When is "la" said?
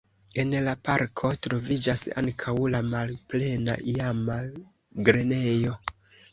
0.67-0.71, 2.77-2.81